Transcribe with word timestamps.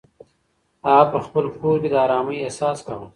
هغه 0.87 1.05
په 1.11 1.19
خپل 1.25 1.45
کور 1.59 1.77
کې 1.81 1.89
د 1.91 1.95
ارامۍ 2.05 2.37
احساس 2.41 2.77
کاوه. 2.85 3.07